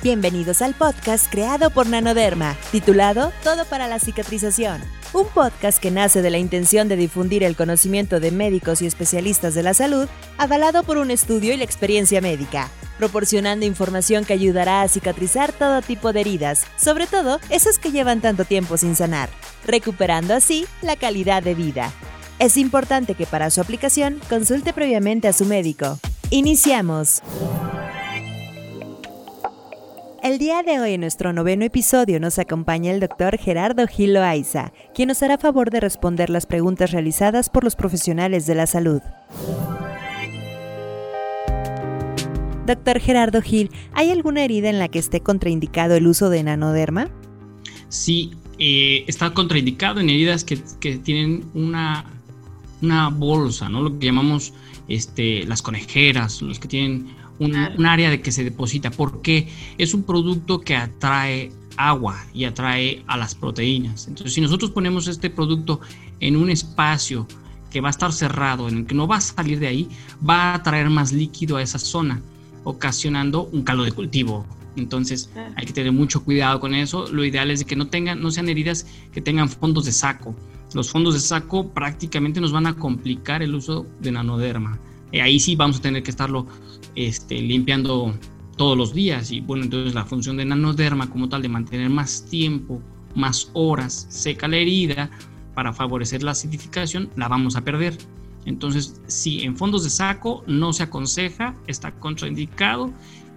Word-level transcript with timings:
Bienvenidos 0.00 0.62
al 0.62 0.74
podcast 0.74 1.28
creado 1.28 1.70
por 1.70 1.88
Nanoderma, 1.88 2.56
titulado 2.70 3.32
Todo 3.42 3.64
para 3.64 3.88
la 3.88 3.98
cicatrización. 3.98 4.80
Un 5.12 5.26
podcast 5.26 5.80
que 5.80 5.90
nace 5.90 6.22
de 6.22 6.30
la 6.30 6.38
intención 6.38 6.86
de 6.86 6.94
difundir 6.94 7.42
el 7.42 7.56
conocimiento 7.56 8.20
de 8.20 8.30
médicos 8.30 8.80
y 8.80 8.86
especialistas 8.86 9.54
de 9.54 9.64
la 9.64 9.74
salud, 9.74 10.06
avalado 10.36 10.84
por 10.84 10.98
un 10.98 11.10
estudio 11.10 11.52
y 11.52 11.56
la 11.56 11.64
experiencia 11.64 12.20
médica, 12.20 12.70
proporcionando 12.96 13.66
información 13.66 14.24
que 14.24 14.34
ayudará 14.34 14.82
a 14.82 14.88
cicatrizar 14.88 15.52
todo 15.52 15.82
tipo 15.82 16.12
de 16.12 16.20
heridas, 16.20 16.64
sobre 16.76 17.08
todo 17.08 17.40
esas 17.50 17.80
que 17.80 17.90
llevan 17.90 18.20
tanto 18.20 18.44
tiempo 18.44 18.76
sin 18.76 18.94
sanar, 18.94 19.30
recuperando 19.66 20.32
así 20.32 20.64
la 20.80 20.94
calidad 20.94 21.42
de 21.42 21.56
vida. 21.56 21.92
Es 22.38 22.56
importante 22.56 23.16
que 23.16 23.26
para 23.26 23.50
su 23.50 23.60
aplicación 23.60 24.20
consulte 24.28 24.72
previamente 24.72 25.26
a 25.26 25.32
su 25.32 25.44
médico. 25.44 25.98
Iniciamos. 26.30 27.20
El 30.28 30.36
día 30.36 30.62
de 30.62 30.78
hoy 30.78 30.92
en 30.92 31.00
nuestro 31.00 31.32
noveno 31.32 31.64
episodio 31.64 32.20
nos 32.20 32.38
acompaña 32.38 32.92
el 32.92 33.00
doctor 33.00 33.38
Gerardo 33.38 33.86
Gil 33.86 34.12
Loaiza, 34.12 34.74
quien 34.94 35.08
nos 35.08 35.22
hará 35.22 35.38
favor 35.38 35.70
de 35.70 35.80
responder 35.80 36.28
las 36.28 36.44
preguntas 36.44 36.90
realizadas 36.90 37.48
por 37.48 37.64
los 37.64 37.76
profesionales 37.76 38.44
de 38.44 38.54
la 38.54 38.66
salud. 38.66 39.00
Doctor 42.66 43.00
Gerardo 43.00 43.40
Gil, 43.40 43.70
¿hay 43.94 44.10
alguna 44.10 44.44
herida 44.44 44.68
en 44.68 44.78
la 44.78 44.88
que 44.88 44.98
esté 44.98 45.22
contraindicado 45.22 45.94
el 45.94 46.06
uso 46.06 46.28
de 46.28 46.42
nanoderma? 46.42 47.08
Sí, 47.88 48.32
eh, 48.58 49.04
está 49.06 49.32
contraindicado 49.32 50.00
en 50.00 50.10
heridas 50.10 50.44
que, 50.44 50.58
tienen 50.98 51.46
una, 51.54 52.04
una, 52.82 53.08
bolsa, 53.08 53.70
¿no? 53.70 53.80
Lo 53.80 53.98
que 53.98 54.04
llamamos 54.04 54.52
este, 54.88 55.46
las 55.46 55.62
conejeras, 55.62 56.42
los 56.42 56.58
que 56.58 56.68
tienen 56.68 57.16
un 57.38 57.86
área 57.86 58.10
de 58.10 58.20
que 58.20 58.32
se 58.32 58.44
deposita, 58.44 58.90
porque 58.90 59.48
es 59.78 59.94
un 59.94 60.02
producto 60.02 60.60
que 60.60 60.76
atrae 60.76 61.52
agua 61.76 62.24
y 62.34 62.44
atrae 62.44 63.02
a 63.06 63.16
las 63.16 63.34
proteínas. 63.34 64.08
Entonces, 64.08 64.34
si 64.34 64.40
nosotros 64.40 64.70
ponemos 64.70 65.06
este 65.06 65.30
producto 65.30 65.80
en 66.20 66.36
un 66.36 66.50
espacio 66.50 67.26
que 67.70 67.80
va 67.80 67.88
a 67.88 67.90
estar 67.90 68.12
cerrado, 68.12 68.68
en 68.68 68.78
el 68.78 68.86
que 68.86 68.94
no 68.94 69.06
va 69.06 69.16
a 69.16 69.20
salir 69.20 69.58
de 69.60 69.68
ahí, 69.68 69.88
va 70.28 70.54
a 70.54 70.62
traer 70.62 70.90
más 70.90 71.12
líquido 71.12 71.56
a 71.56 71.62
esa 71.62 71.78
zona, 71.78 72.20
ocasionando 72.64 73.44
un 73.52 73.62
caldo 73.62 73.84
de 73.84 73.92
cultivo. 73.92 74.46
Entonces, 74.76 75.30
hay 75.56 75.66
que 75.66 75.72
tener 75.72 75.92
mucho 75.92 76.22
cuidado 76.24 76.60
con 76.60 76.74
eso. 76.74 77.06
Lo 77.10 77.24
ideal 77.24 77.50
es 77.50 77.64
que 77.64 77.76
no 77.76 77.88
tengan, 77.88 78.20
no 78.20 78.30
sean 78.30 78.48
heridas 78.48 78.86
que 79.12 79.20
tengan 79.20 79.48
fondos 79.48 79.84
de 79.84 79.92
saco. 79.92 80.34
Los 80.74 80.90
fondos 80.90 81.14
de 81.14 81.20
saco 81.20 81.70
prácticamente 81.70 82.40
nos 82.40 82.52
van 82.52 82.66
a 82.66 82.74
complicar 82.74 83.42
el 83.42 83.54
uso 83.54 83.86
de 84.00 84.12
nanoderma. 84.12 84.78
Eh, 85.12 85.22
ahí 85.22 85.40
sí 85.40 85.56
vamos 85.56 85.78
a 85.78 85.82
tener 85.82 86.02
que 86.02 86.10
estarlo 86.10 86.46
este, 86.94 87.40
limpiando 87.40 88.14
todos 88.56 88.76
los 88.76 88.92
días. 88.92 89.30
Y 89.30 89.40
bueno, 89.40 89.64
entonces 89.64 89.94
la 89.94 90.04
función 90.04 90.36
de 90.36 90.44
nanoderma 90.44 91.08
como 91.08 91.28
tal 91.28 91.42
de 91.42 91.48
mantener 91.48 91.88
más 91.88 92.24
tiempo, 92.26 92.82
más 93.14 93.50
horas 93.54 94.06
seca 94.10 94.48
la 94.48 94.56
herida 94.56 95.10
para 95.54 95.72
favorecer 95.72 96.22
la 96.22 96.32
acidificación, 96.32 97.10
la 97.16 97.28
vamos 97.28 97.56
a 97.56 97.62
perder. 97.62 97.96
Entonces, 98.44 99.00
si 99.06 99.42
en 99.42 99.56
fondos 99.56 99.84
de 99.84 99.90
saco 99.90 100.44
no 100.46 100.72
se 100.72 100.82
aconseja, 100.82 101.54
está 101.66 101.92
contraindicado 101.92 102.92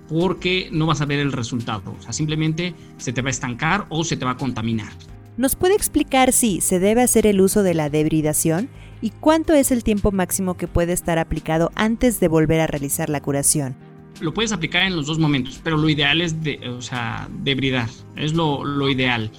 porque 0.08 0.70
no 0.72 0.86
vas 0.86 1.02
a 1.02 1.06
ver 1.06 1.20
el 1.20 1.32
resultado. 1.32 1.96
O 1.98 2.02
sea, 2.02 2.14
simplemente 2.14 2.76
se 2.98 3.14
te 3.14 3.22
va 3.22 3.30
a 3.30 3.32
estancar 3.32 3.86
o 3.90 4.04
se 4.04 4.18
te 4.18 4.26
va 4.26 4.32
a 4.32 4.38
contaminar. 4.38 4.92
¿Nos 5.38 5.56
puede 5.56 5.76
explicar 5.76 6.34
si 6.34 6.62
se 6.62 6.80
debe 6.80 7.02
hacer 7.02 7.26
el 7.26 7.42
uso 7.42 7.64
de 7.64 7.74
la 7.74 7.90
debridación? 7.90 8.70
¿Y 9.02 9.10
cuánto 9.10 9.54
es 9.54 9.72
el 9.72 9.84
tiempo 9.84 10.12
máximo 10.12 10.56
que 10.56 10.68
puede 10.68 10.94
estar 10.94 11.18
aplicado 11.18 11.72
antes 11.76 12.20
de 12.20 12.28
volver 12.28 12.60
a 12.60 12.68
realizar 12.68 13.10
la 13.10 13.22
curación? 13.22 13.76
Lo 14.20 14.34
puedes 14.34 14.52
aplicar 14.52 14.84
en 14.84 14.96
los 14.96 15.08
dos 15.08 15.18
momentos, 15.18 15.60
pero 15.64 15.76
lo 15.76 15.90
ideal 15.90 16.22
es 16.22 16.36
o 16.70 16.82
sea, 16.82 17.28
debridar, 17.40 17.90
es 18.16 18.34
lo, 18.34 18.64
lo 18.64 18.90
ideal, 18.90 19.32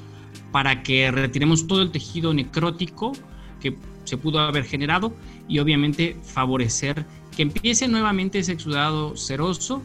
para 0.51 0.83
que 0.83 1.11
retiremos 1.13 1.69
todo 1.69 1.83
el 1.83 1.93
tejido 1.93 2.35
necrótico 2.35 3.13
que 3.61 3.77
se 4.05 4.17
pudo 4.17 4.41
haber 4.41 4.65
generado 4.65 5.15
y 5.47 5.61
obviamente 5.61 6.17
favorecer 6.25 7.07
que 7.37 7.43
empiece 7.43 7.87
nuevamente 7.87 8.41
ese 8.41 8.53
exudado 8.53 9.17
seroso 9.17 9.81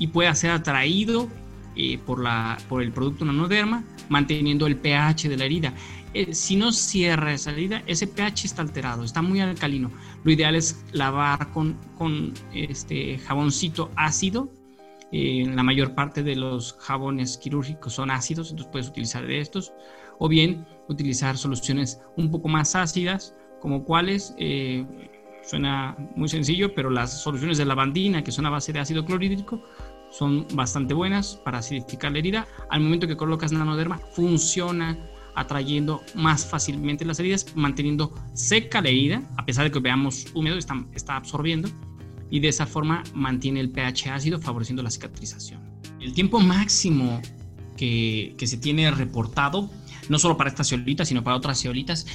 y 0.00 0.08
pueda 0.08 0.34
ser 0.34 0.50
atraído 0.50 1.28
eh, 1.76 1.98
por, 2.04 2.20
la, 2.20 2.58
por 2.68 2.82
el 2.82 2.90
producto 2.90 3.24
nanoderma, 3.24 3.84
manteniendo 4.08 4.66
el 4.66 4.76
pH 4.76 5.28
de 5.28 5.36
la 5.36 5.44
herida. 5.44 5.72
Eh, 6.12 6.34
si 6.34 6.56
no 6.56 6.72
cierra 6.72 7.32
esa 7.32 7.52
herida, 7.52 7.82
ese 7.86 8.06
pH 8.06 8.46
está 8.46 8.62
alterado, 8.62 9.04
está 9.04 9.22
muy 9.22 9.40
alcalino. 9.40 9.92
Lo 10.24 10.32
ideal 10.32 10.56
es 10.56 10.84
lavar 10.92 11.52
con, 11.52 11.76
con 11.96 12.34
este 12.52 13.18
jaboncito 13.18 13.90
ácido. 13.94 14.50
Eh, 15.12 15.44
la 15.54 15.62
mayor 15.62 15.94
parte 15.94 16.22
de 16.22 16.36
los 16.36 16.74
jabones 16.74 17.36
quirúrgicos 17.36 17.94
son 17.94 18.10
ácidos, 18.10 18.50
entonces 18.50 18.70
puedes 18.72 18.88
utilizar 18.88 19.26
de 19.26 19.40
estos. 19.40 19.72
O 20.18 20.28
bien 20.28 20.66
utilizar 20.88 21.36
soluciones 21.36 22.00
un 22.16 22.30
poco 22.30 22.48
más 22.48 22.74
ácidas, 22.74 23.34
como 23.60 23.84
cuáles, 23.84 24.34
eh, 24.38 24.84
suena 25.42 25.96
muy 26.16 26.28
sencillo, 26.28 26.74
pero 26.74 26.90
las 26.90 27.22
soluciones 27.22 27.56
de 27.56 27.64
lavandina, 27.64 28.22
que 28.22 28.32
son 28.32 28.46
a 28.46 28.50
base 28.50 28.72
de 28.72 28.80
ácido 28.80 29.04
clorhídrico, 29.04 29.62
son 30.10 30.46
bastante 30.54 30.92
buenas 30.92 31.36
para 31.44 31.58
acidificar 31.58 32.12
la 32.12 32.18
herida. 32.18 32.46
Al 32.68 32.80
momento 32.80 33.06
que 33.06 33.16
colocas 33.16 33.52
nanoderma, 33.52 33.98
funciona 33.98 34.98
atrayendo 35.34 36.02
más 36.14 36.46
fácilmente 36.46 37.04
las 37.04 37.18
heridas, 37.20 37.46
manteniendo 37.54 38.14
seca 38.34 38.80
la 38.80 38.88
herida, 38.88 39.22
a 39.36 39.44
pesar 39.44 39.64
de 39.64 39.70
que 39.70 39.80
veamos 39.80 40.26
húmedo, 40.34 40.58
está, 40.58 41.16
absorbiendo 41.16 41.68
y 42.30 42.40
de 42.40 42.48
esa 42.48 42.66
forma 42.66 43.02
mantiene 43.14 43.60
el 43.60 43.70
pH 43.70 44.10
ácido 44.10 44.38
favoreciendo 44.38 44.82
la 44.82 44.90
cicatrización. 44.90 45.60
El 46.00 46.12
tiempo 46.12 46.40
máximo 46.40 47.20
que, 47.76 48.34
se 48.38 48.56
tiene 48.56 48.90
reportado, 48.90 49.70
no 50.08 50.18
solo 50.18 50.36
para 50.36 50.50
esta 50.50 50.64
ceolita, 50.64 51.04
sino 51.04 51.24
para 51.24 51.36
otras 51.36 51.60
ceolitas, 51.60 52.06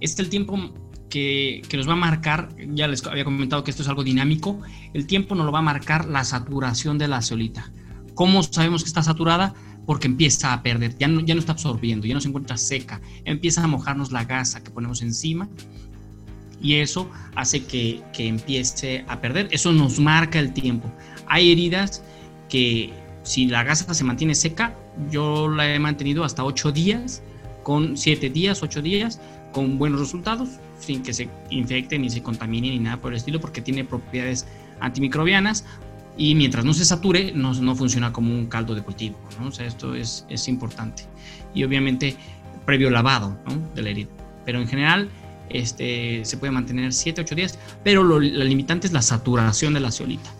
es 0.00 0.18
el 0.18 0.28
tiempo 0.28 0.74
que, 1.08 1.62
que, 1.68 1.76
nos 1.76 1.88
va 1.88 1.92
a 1.92 1.96
marcar, 1.96 2.48
ya 2.74 2.88
les 2.88 3.06
había 3.06 3.24
comentado 3.24 3.64
que 3.64 3.70
esto 3.70 3.82
es 3.82 3.88
algo 3.88 4.04
dinámico, 4.04 4.60
el 4.94 5.06
tiempo 5.06 5.34
nos 5.34 5.46
lo 5.46 5.52
va 5.52 5.60
a 5.60 5.62
marcar 5.62 6.06
la 6.06 6.24
saturación 6.24 6.98
de 6.98 7.08
la 7.08 7.22
ceolita. 7.22 7.70
¿Cómo 8.14 8.42
sabemos 8.42 8.82
que 8.82 8.88
está 8.88 9.02
saturada? 9.02 9.54
Porque 9.86 10.06
empieza 10.06 10.52
a 10.52 10.62
perder, 10.62 10.96
ya 10.98 11.08
no, 11.08 11.20
ya 11.20 11.34
no 11.34 11.40
está 11.40 11.52
absorbiendo, 11.52 12.06
ya 12.06 12.14
no 12.14 12.20
se 12.20 12.28
encuentra 12.28 12.56
seca, 12.56 13.00
empieza 13.24 13.64
a 13.64 13.66
mojarnos 13.66 14.12
la 14.12 14.24
gasa 14.24 14.62
que 14.62 14.70
ponemos 14.70 15.02
encima 15.02 15.48
y 16.60 16.74
eso 16.76 17.10
hace 17.34 17.64
que, 17.64 18.00
que 18.12 18.28
empiece 18.28 19.04
a 19.08 19.20
perder, 19.20 19.48
eso 19.50 19.72
nos 19.72 19.98
marca 19.98 20.38
el 20.38 20.52
tiempo. 20.52 20.92
Hay 21.26 21.50
heridas 21.50 22.02
que 22.48 22.92
si 23.24 23.46
la 23.46 23.64
gasa 23.64 23.92
se 23.92 24.04
mantiene 24.04 24.34
seca, 24.34 24.76
yo 25.10 25.48
la 25.48 25.74
he 25.74 25.78
mantenido 25.78 26.24
hasta 26.24 26.44
8 26.44 26.72
días, 26.72 27.22
con 27.62 27.96
7 27.96 28.30
días, 28.30 28.62
8 28.62 28.82
días, 28.82 29.20
con 29.52 29.78
buenos 29.78 30.00
resultados, 30.00 30.48
sin 30.78 31.02
que 31.02 31.12
se 31.12 31.28
infecte 31.50 31.98
ni 31.98 32.10
se 32.10 32.22
contamine 32.22 32.70
ni 32.70 32.78
nada 32.78 33.00
por 33.00 33.12
el 33.12 33.18
estilo, 33.18 33.40
porque 33.40 33.60
tiene 33.60 33.84
propiedades 33.84 34.46
antimicrobianas 34.80 35.64
y 36.16 36.34
mientras 36.34 36.64
no 36.64 36.74
se 36.74 36.84
sature, 36.84 37.32
no, 37.32 37.54
no 37.54 37.74
funciona 37.74 38.12
como 38.12 38.34
un 38.34 38.46
caldo 38.46 38.74
de 38.74 38.82
cultivo, 38.82 39.16
¿no? 39.40 39.48
O 39.48 39.52
sea, 39.52 39.66
esto 39.66 39.94
es, 39.94 40.26
es 40.28 40.48
importante. 40.48 41.04
Y 41.54 41.64
obviamente, 41.64 42.16
previo 42.64 42.90
lavado 42.90 43.38
¿no? 43.46 43.56
de 43.74 43.82
la 43.82 43.90
herida. 43.90 44.08
Pero 44.44 44.60
en 44.60 44.68
general, 44.68 45.08
este, 45.48 46.24
se 46.24 46.36
puede 46.36 46.52
mantener 46.52 46.92
7, 46.92 47.22
8 47.22 47.34
días, 47.34 47.58
pero 47.82 48.02
lo, 48.02 48.20
la 48.20 48.44
limitante 48.44 48.86
es 48.86 48.92
la 48.92 49.02
saturación 49.02 49.74
de 49.74 49.80
la 49.80 49.90
ceolita. 49.90 50.30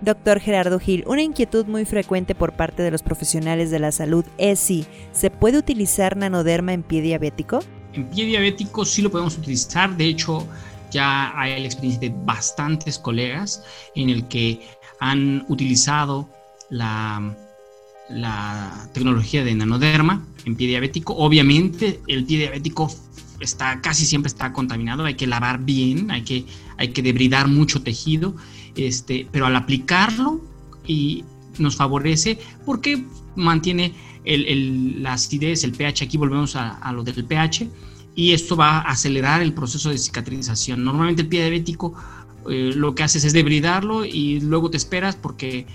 Doctor 0.00 0.38
Gerardo 0.38 0.78
Gil, 0.78 1.02
una 1.06 1.22
inquietud 1.22 1.66
muy 1.66 1.84
frecuente 1.84 2.34
por 2.36 2.52
parte 2.52 2.82
de 2.82 2.90
los 2.90 3.02
profesionales 3.02 3.70
de 3.70 3.80
la 3.80 3.90
salud 3.90 4.24
es 4.38 4.60
si 4.60 4.86
se 5.12 5.30
puede 5.30 5.58
utilizar 5.58 6.16
nanoderma 6.16 6.72
en 6.72 6.84
pie 6.84 7.02
diabético. 7.02 7.60
En 7.94 8.08
pie 8.08 8.26
diabético 8.26 8.84
sí 8.84 9.02
lo 9.02 9.10
podemos 9.10 9.36
utilizar, 9.36 9.96
de 9.96 10.04
hecho 10.04 10.46
ya 10.90 11.38
hay 11.38 11.60
la 11.60 11.66
experiencia 11.66 12.08
de 12.08 12.14
bastantes 12.24 12.98
colegas 12.98 13.64
en 13.94 14.08
el 14.10 14.26
que 14.28 14.60
han 15.00 15.44
utilizado 15.48 16.28
la, 16.70 17.34
tecnología 18.92 19.44
de 19.44 19.54
nanoderma 19.54 20.24
en 20.44 20.56
pie 20.56 20.68
diabético. 20.68 21.14
Obviamente 21.14 22.00
el 22.06 22.24
pie 22.24 22.38
diabético 22.38 22.90
está 23.40 23.80
casi 23.80 24.06
siempre 24.06 24.28
está 24.28 24.52
contaminado, 24.52 25.04
hay 25.04 25.14
que 25.14 25.26
lavar 25.26 25.60
bien, 25.60 26.10
hay 26.10 26.22
que, 26.22 26.44
hay 26.76 26.88
que 26.88 27.02
debridar 27.02 27.48
mucho 27.48 27.82
tejido, 27.82 28.34
este, 28.76 29.28
pero 29.30 29.46
al 29.46 29.56
aplicarlo 29.56 30.40
y 30.86 31.24
nos 31.58 31.76
favorece 31.76 32.38
porque 32.64 33.04
mantiene 33.36 33.94
el, 34.24 35.02
la 35.02 35.14
acidez, 35.14 35.64
el 35.64 35.72
pH, 35.72 36.04
aquí 36.04 36.16
volvemos 36.16 36.56
a, 36.56 36.76
a, 36.78 36.92
lo 36.92 37.02
del 37.04 37.24
pH, 37.24 37.68
y 38.14 38.32
esto 38.32 38.56
va 38.56 38.78
a 38.78 38.90
acelerar 38.90 39.42
el 39.42 39.54
proceso 39.54 39.90
de 39.90 39.98
cicatrización. 39.98 40.84
Normalmente 40.84 41.22
el 41.22 41.28
pie 41.28 41.40
diabético 41.42 41.94
eh, 42.50 42.72
lo 42.74 42.94
que 42.94 43.02
haces 43.02 43.24
es 43.24 43.32
debridarlo 43.32 44.04
y 44.04 44.40
luego 44.40 44.70
te 44.70 44.76
esperas 44.76 45.16
porque 45.16 45.66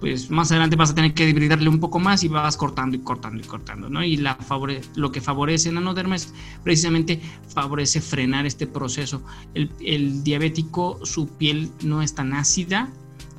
pues 0.00 0.30
más 0.30 0.50
adelante 0.50 0.74
vas 0.74 0.90
a 0.90 0.94
tener 0.96 1.14
que 1.14 1.26
debridarle 1.26 1.68
un 1.68 1.78
poco 1.78 2.00
más 2.00 2.24
y 2.24 2.28
vas 2.28 2.56
cortando 2.56 2.96
y 2.96 3.00
cortando 3.00 3.40
y 3.40 3.46
cortando, 3.46 3.88
¿no? 3.88 4.02
Y 4.02 4.16
la 4.16 4.34
favore 4.34 4.80
lo 4.96 5.12
que 5.12 5.20
favorece 5.20 5.70
Nanoderma 5.70 6.16
es 6.16 6.34
precisamente 6.64 7.20
favorece 7.54 8.00
frenar 8.00 8.44
este 8.44 8.66
proceso. 8.66 9.22
El, 9.54 10.24
diabético, 10.24 10.98
su 11.04 11.28
piel 11.28 11.70
no 11.84 12.02
es 12.02 12.16
tan 12.16 12.32
ácida, 12.32 12.88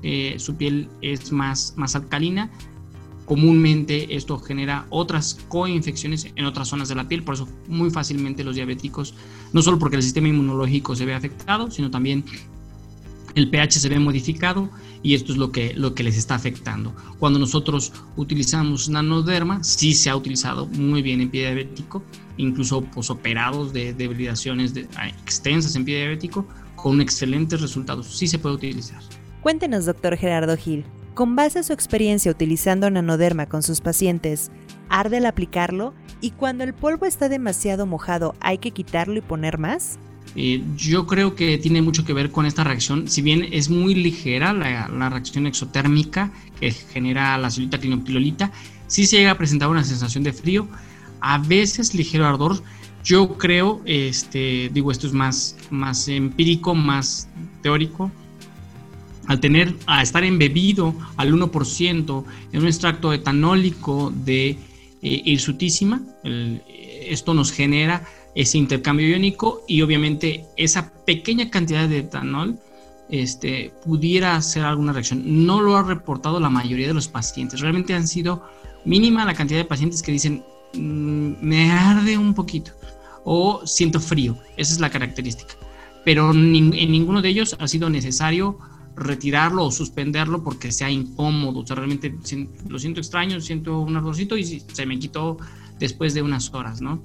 eh, 0.03 0.35
su 0.37 0.55
piel 0.55 0.87
es 1.01 1.33
más, 1.33 1.73
más 1.75 1.97
alcalina 1.97 2.49
comúnmente 3.25 4.15
esto 4.15 4.37
genera 4.37 4.85
otras 4.89 5.39
coinfecciones 5.47 6.27
en 6.35 6.45
otras 6.45 6.67
zonas 6.67 6.89
de 6.89 6.95
la 6.95 7.07
piel, 7.07 7.23
por 7.23 7.35
eso 7.35 7.47
muy 7.67 7.89
fácilmente 7.89 8.43
los 8.43 8.55
diabéticos, 8.55 9.15
no 9.53 9.61
solo 9.61 9.79
porque 9.79 9.95
el 9.95 10.03
sistema 10.03 10.27
inmunológico 10.27 10.95
se 10.95 11.05
ve 11.05 11.13
afectado, 11.13 11.71
sino 11.71 11.89
también 11.89 12.23
el 13.35 13.49
pH 13.49 13.79
se 13.79 13.89
ve 13.89 13.99
modificado 13.99 14.69
y 15.01 15.15
esto 15.15 15.31
es 15.31 15.37
lo 15.37 15.51
que, 15.51 15.73
lo 15.73 15.93
que 15.93 16.03
les 16.03 16.17
está 16.17 16.35
afectando. 16.35 16.93
Cuando 17.19 17.39
nosotros 17.39 17.91
utilizamos 18.15 18.89
nanoderma, 18.89 19.63
sí 19.63 19.93
se 19.93 20.09
ha 20.09 20.15
utilizado 20.15 20.67
muy 20.67 21.01
bien 21.01 21.21
en 21.21 21.29
pie 21.29 21.41
diabético, 21.41 22.03
incluso 22.37 22.81
posoperados 22.81 23.73
de 23.73 23.93
debilidaciones 23.93 24.73
de, 24.73 24.87
ah, 24.95 25.07
extensas 25.07 25.75
en 25.75 25.85
pie 25.85 25.97
diabético, 25.97 26.47
con 26.75 27.01
excelentes 27.01 27.61
resultados. 27.61 28.07
Sí 28.07 28.27
se 28.27 28.39
puede 28.39 28.55
utilizar. 28.55 29.01
Cuéntenos, 29.41 29.85
doctor 29.85 30.15
Gerardo 30.15 30.55
Gil, 30.55 30.85
con 31.13 31.35
base 31.35 31.59
a 31.59 31.63
su 31.63 31.73
experiencia 31.73 32.31
utilizando 32.31 32.89
nanoderma 32.89 33.47
con 33.47 33.63
sus 33.63 33.81
pacientes, 33.81 34.51
¿arde 34.89 35.17
al 35.17 35.25
aplicarlo? 35.25 35.93
¿Y 36.21 36.31
cuando 36.31 36.63
el 36.63 36.73
polvo 36.73 37.05
está 37.05 37.29
demasiado 37.29 37.85
mojado, 37.85 38.35
hay 38.39 38.57
que 38.57 38.71
quitarlo 38.71 39.17
y 39.17 39.21
poner 39.21 39.57
más? 39.57 39.99
Eh, 40.35 40.63
yo 40.75 41.05
creo 41.05 41.35
que 41.35 41.57
tiene 41.57 41.81
mucho 41.81 42.05
que 42.05 42.13
ver 42.13 42.31
con 42.31 42.45
esta 42.45 42.63
reacción. 42.63 43.07
Si 43.07 43.21
bien 43.21 43.47
es 43.51 43.69
muy 43.69 43.93
ligera 43.93 44.53
la, 44.53 45.09
reacción 45.09 45.45
exotérmica 45.45 46.31
que 46.59 46.71
genera 46.71 47.37
la 47.37 47.51
celulita 47.51 47.79
clinoptilolita, 47.79 48.51
sí 48.87 49.05
se 49.05 49.17
llega 49.17 49.31
a 49.31 49.37
presentar 49.37 49.69
una 49.69 49.83
sensación 49.83 50.23
de 50.23 50.33
frío, 50.33 50.67
a 51.19 51.37
veces 51.37 51.93
ligero 51.93 52.25
ardor. 52.25 52.63
Yo 53.03 53.37
creo, 53.37 53.81
este, 53.85 54.69
digo, 54.73 54.91
esto 54.91 55.07
es 55.07 55.13
más, 55.13 55.57
más 55.69 56.07
empírico, 56.07 56.73
más 56.73 57.29
teórico. 57.61 58.11
Al 59.27 59.39
tener, 59.39 59.73
a 59.85 60.01
estar 60.01 60.23
embebido 60.23 60.95
al 61.15 61.33
1% 61.33 62.23
en 62.51 62.59
un 62.59 62.67
extracto 62.67 63.13
etanólico 63.13 64.11
de 64.25 64.49
eh, 64.49 64.57
hirsutísima, 65.01 66.01
esto 67.05 67.33
nos 67.33 67.51
genera 67.51 68.05
ese 68.35 68.57
intercambio 68.57 69.07
iónico 69.07 69.63
y 69.67 69.81
obviamente 69.81 70.45
esa 70.57 70.91
pequeña 71.05 71.49
cantidad 71.49 71.87
de 71.87 71.99
etanol 71.99 72.59
este, 73.09 73.73
pudiera 73.85 74.35
hacer 74.35 74.63
alguna 74.63 74.93
reacción. 74.93 75.45
No 75.45 75.61
lo 75.61 75.75
ha 75.75 75.83
reportado 75.83 76.39
la 76.39 76.49
mayoría 76.49 76.87
de 76.87 76.93
los 76.93 77.07
pacientes. 77.07 77.59
Realmente 77.59 77.93
han 77.93 78.07
sido 78.07 78.43
mínima 78.85 79.25
la 79.25 79.33
cantidad 79.33 79.59
de 79.59 79.65
pacientes 79.65 80.01
que 80.01 80.11
dicen 80.11 80.43
mm, 80.73 81.33
me 81.41 81.71
arde 81.71 82.17
un 82.17 82.33
poquito 82.33 82.71
o 83.23 83.65
siento 83.65 83.99
frío. 83.99 84.37
Esa 84.57 84.73
es 84.73 84.79
la 84.79 84.89
característica. 84.89 85.55
Pero 86.03 86.31
en 86.31 86.51
ninguno 86.51 87.21
de 87.21 87.29
ellos 87.29 87.55
ha 87.59 87.67
sido 87.67 87.89
necesario 87.89 88.57
retirarlo 88.95 89.65
o 89.65 89.71
suspenderlo 89.71 90.43
porque 90.43 90.71
sea 90.71 90.89
incómodo. 90.89 91.61
O 91.61 91.67
sea, 91.67 91.75
realmente 91.75 92.13
lo 92.67 92.79
siento 92.79 92.99
extraño, 92.99 93.39
siento 93.41 93.79
un 93.79 93.95
ardorcito 93.95 94.37
y 94.37 94.43
se 94.43 94.85
me 94.85 94.99
quitó 94.99 95.37
después 95.79 96.13
de 96.13 96.21
unas 96.21 96.53
horas, 96.53 96.81
¿no? 96.81 97.01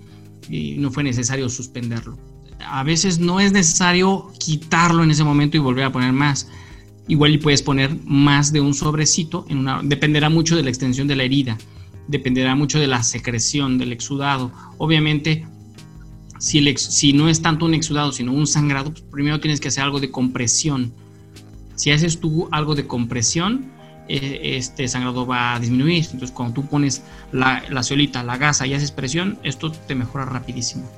Y 0.49 0.77
no 0.79 0.91
fue 0.91 1.03
necesario 1.03 1.49
suspenderlo. 1.49 2.19
A 2.67 2.83
veces 2.83 3.19
no 3.19 3.41
es 3.41 3.53
necesario 3.53 4.33
quitarlo 4.39 5.05
en 5.05 5.11
ese 5.11 5.25
momento 5.25 5.57
y 5.57 5.61
volver 5.61 5.85
a 5.85 5.93
poner 5.93 6.13
más. 6.13 6.49
Igual 7.07 7.35
y 7.35 7.39
puedes 7.39 7.63
poner 7.63 7.97
más 8.05 8.53
de 8.53 8.61
un 8.61 8.75
sobrecito, 8.75 9.47
en 9.49 9.59
una, 9.59 9.81
dependerá 9.83 10.29
mucho 10.29 10.57
de 10.57 10.63
la 10.63 10.69
extensión 10.69 11.09
de 11.09 11.17
la 11.17 11.25
herida, 11.25 11.57
dependerá 12.07 12.55
mucho 12.55 12.79
de 12.79 12.87
la 12.87 13.03
secreción 13.03 13.79
del 13.79 13.93
exudado. 13.93 14.51
Obviamente, 14.77 15.47
si, 16.39 16.75
si 16.77 17.13
no 17.13 17.29
es 17.29 17.41
tanto 17.41 17.65
un 17.65 17.75
exudado, 17.75 18.13
sino 18.13 18.33
un 18.33 18.47
sangrado, 18.47 18.91
pues 18.91 19.03
primero 19.11 19.41
tienes 19.41 19.61
que 19.61 19.69
hacer 19.69 19.85
algo 19.85 20.01
de 20.01 20.11
compresión. 20.11 20.93
Si 21.77 21.91
haces 21.91 22.21
tú 22.21 22.49
algo 22.51 22.75
de 22.75 22.87
compresión, 22.87 23.71
este 24.09 24.89
sangrado 24.89 25.27
va 25.27 25.55
a 25.55 25.61
disminuir. 25.61 26.05
Entonces, 26.05 26.31
cuando 26.31 26.55
tú 26.55 26.67
pones 26.67 27.03
la, 27.33 27.63
la 27.69 27.83
ceolita, 27.83 28.23
la 28.23 28.37
gasa 28.37 28.67
y 28.67 28.75
haces 28.75 28.91
presión, 28.91 29.39
esto 29.43 29.71
te 29.71 29.95
mejora 29.95 30.25
rapidísimo. 30.25 30.89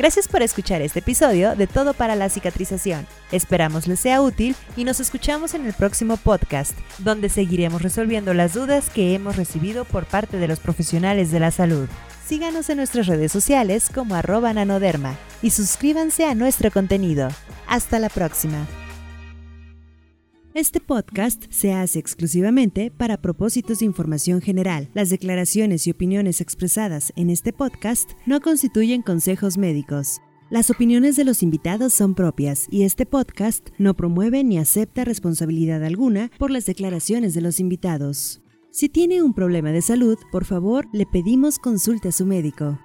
Gracias 0.00 0.28
por 0.28 0.40
escuchar 0.40 0.80
este 0.80 1.00
episodio 1.00 1.54
de 1.56 1.66
Todo 1.66 1.92
para 1.92 2.16
la 2.16 2.30
Cicatrización. 2.30 3.06
Esperamos 3.32 3.86
les 3.86 4.00
sea 4.00 4.22
útil 4.22 4.56
y 4.74 4.84
nos 4.84 4.98
escuchamos 4.98 5.52
en 5.52 5.66
el 5.66 5.74
próximo 5.74 6.16
podcast, 6.16 6.72
donde 7.00 7.28
seguiremos 7.28 7.82
resolviendo 7.82 8.32
las 8.32 8.54
dudas 8.54 8.88
que 8.88 9.14
hemos 9.14 9.36
recibido 9.36 9.84
por 9.84 10.06
parte 10.06 10.38
de 10.38 10.48
los 10.48 10.58
profesionales 10.58 11.30
de 11.30 11.40
la 11.40 11.50
salud. 11.50 11.86
Síganos 12.26 12.70
en 12.70 12.78
nuestras 12.78 13.08
redes 13.08 13.30
sociales 13.30 13.90
como 13.92 14.14
arroba 14.14 14.54
nanoderma 14.54 15.16
y 15.42 15.50
suscríbanse 15.50 16.24
a 16.24 16.34
nuestro 16.34 16.70
contenido. 16.70 17.28
Hasta 17.66 17.98
la 17.98 18.08
próxima. 18.08 18.66
Este 20.52 20.80
podcast 20.80 21.44
se 21.48 21.72
hace 21.72 22.00
exclusivamente 22.00 22.90
para 22.90 23.22
propósitos 23.22 23.78
de 23.78 23.84
información 23.84 24.40
general. 24.40 24.88
Las 24.94 25.08
declaraciones 25.08 25.86
y 25.86 25.92
opiniones 25.92 26.40
expresadas 26.40 27.12
en 27.14 27.30
este 27.30 27.52
podcast 27.52 28.10
no 28.26 28.40
constituyen 28.40 29.02
consejos 29.02 29.58
médicos. 29.58 30.20
Las 30.50 30.68
opiniones 30.68 31.14
de 31.14 31.22
los 31.22 31.44
invitados 31.44 31.92
son 31.92 32.16
propias 32.16 32.66
y 32.68 32.82
este 32.82 33.06
podcast 33.06 33.68
no 33.78 33.94
promueve 33.94 34.42
ni 34.42 34.58
acepta 34.58 35.04
responsabilidad 35.04 35.84
alguna 35.84 36.32
por 36.36 36.50
las 36.50 36.66
declaraciones 36.66 37.32
de 37.32 37.42
los 37.42 37.60
invitados. 37.60 38.42
Si 38.72 38.88
tiene 38.88 39.22
un 39.22 39.34
problema 39.34 39.70
de 39.70 39.82
salud, 39.82 40.18
por 40.32 40.44
favor, 40.44 40.88
le 40.92 41.06
pedimos 41.06 41.60
consulte 41.60 42.08
a 42.08 42.12
su 42.12 42.26
médico. 42.26 42.76